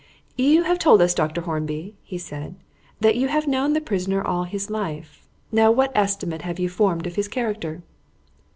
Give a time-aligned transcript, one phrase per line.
[0.35, 1.43] "You have told us, Mr.
[1.43, 2.57] Hornby," said he,
[3.01, 5.27] "that you have known the prisoner all his life.
[5.51, 7.83] Now what estimate have you formed of his character?"